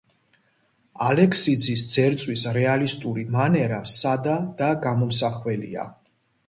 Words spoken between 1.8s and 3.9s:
ძერწვის რეალისტური მანერა